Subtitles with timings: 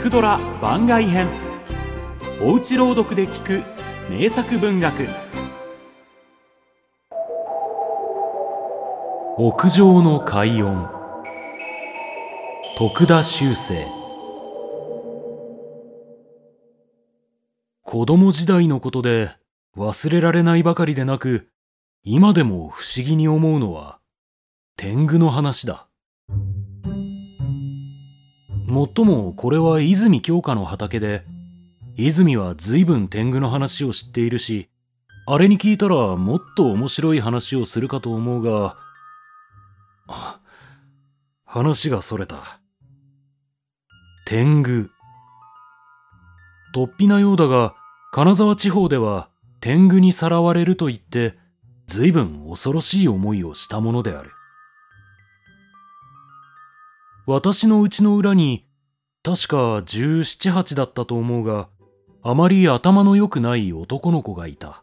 [0.00, 1.28] くドラ番外編。
[2.42, 3.62] おうち朗読で聞く
[4.10, 5.06] 名作文学。
[9.36, 10.88] 屋上の快音
[12.78, 13.84] 徳田修正。
[17.82, 19.36] 子供時代のことで
[19.76, 21.50] 忘れられないばかりでなく
[22.04, 23.98] 今でも不思議に思うのは
[24.78, 25.89] 天狗の話だ。
[28.70, 31.24] もっともこれは泉鏡花の畑で、
[31.96, 34.68] 泉は随分天狗の話を知っているし、
[35.26, 38.76] あれに聞いたらもっと面白い話をするかと思うが、
[41.44, 42.60] 話がそれた。
[44.24, 44.88] 天狗。
[46.72, 47.74] 突飛なようだが、
[48.12, 49.28] 金沢地方では
[49.60, 51.36] 天狗にさらわれると言って、
[51.86, 54.30] 随分恐ろしい思いをしたものである。
[57.30, 58.66] 私の家の裏に、
[59.22, 61.68] 確か17、8だったと思うが、
[62.24, 64.82] あまり頭の良くない男の子がいた。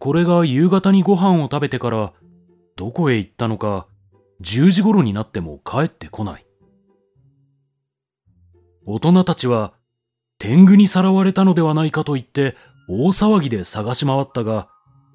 [0.00, 2.12] これが夕方にご飯を食べてから、
[2.74, 3.86] どこへ行ったのか、
[4.40, 6.46] 10時頃になっても帰ってこない。
[8.84, 9.74] 大人たちは、
[10.40, 12.56] 天狗にさらわれたのではないかと言って
[12.88, 14.68] 大騒ぎで探し回ったが、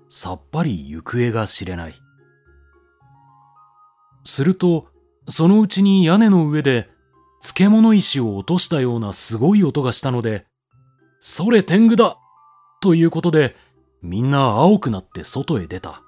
[0.08, 1.96] さっぱり行方が知れない。
[4.24, 4.88] すると、
[5.30, 6.90] そのうちに屋根の上で
[7.42, 10.46] 漬物石を落としたようなすごい音がしたので、
[11.20, 12.18] それ天狗だ
[12.82, 13.56] ということで、
[14.02, 16.02] みんな青くなって外へ出た。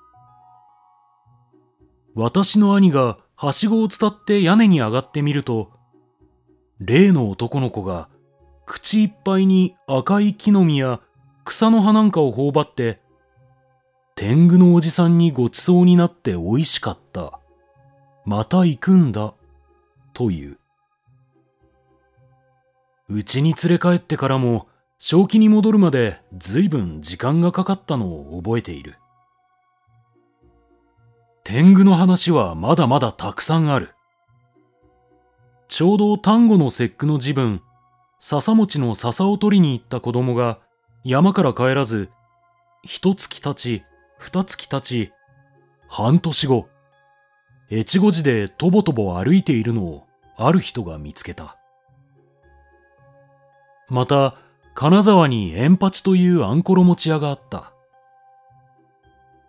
[2.15, 5.71] 私の兄がはしごを伝って屋根に上がってみると、
[6.79, 8.09] 例の男の子が
[8.65, 11.01] 口いっぱいに赤い木の実や
[11.43, 13.01] 草の葉なんかを頬張って、
[14.15, 17.38] 天狗のおじさんにごちそうになって美味しかった。
[18.25, 19.33] また行くんだ、
[20.13, 20.57] という。
[23.09, 24.67] うちに連れ帰ってからも、
[24.97, 28.97] 正気に戻るまで随分時間がかかったのを覚えている。
[31.43, 33.95] 天狗の話はまだまだたくさんある。
[35.67, 37.61] ちょうど丹後の節句の時分、
[38.19, 40.59] 笹餅の笹を取りに行った子供が
[41.03, 42.09] 山から帰らず、
[42.83, 43.83] 一月経ち、
[44.17, 45.11] 二月経ち、
[45.87, 46.67] 半年後、
[47.71, 50.07] 越後寺でとぼとぼ歩いているのを
[50.37, 51.57] ある人が見つけた。
[53.89, 54.35] また、
[54.75, 57.73] 金沢に円八というあんころ餅屋があった。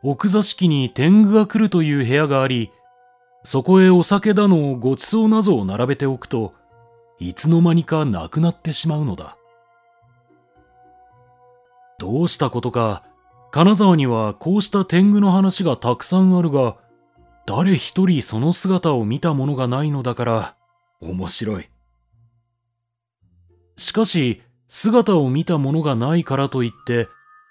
[0.02, 2.70] 奥座敷に天狗が来るという部屋があり、
[3.42, 6.54] そこへお酒だのごちそうなぞを並べておくと、
[7.18, 9.36] いつの間にかなくなってしまうのだ。
[11.98, 13.04] どうしたことか、
[13.50, 16.76] 金沢にはこうした天狗の話がたくさんあるが、
[17.50, 20.56] 誰一人その姿を見たものがないのだから、
[21.00, 21.68] 面白い。
[23.76, 27.08] しかし、姿を見たものがないからといって、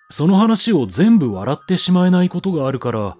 [0.09, 3.17] その話を全部笑ってしまえないことがあるから、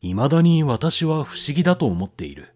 [0.00, 2.54] 未だに私は不思議だと思っている。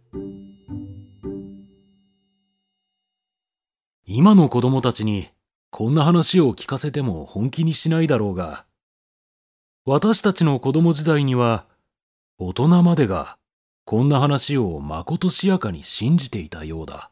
[4.05, 5.31] 今の子供たちに
[5.71, 8.67] こんな話を聞かせても本気にしないだろうが、
[9.85, 11.67] 私たちの子供時代には
[12.45, 13.39] 大人までが
[13.85, 17.12] こんな話をまことしやかに信じていたようだ。